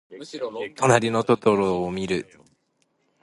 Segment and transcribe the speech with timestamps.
[0.75, 2.27] となりのトトロをみる。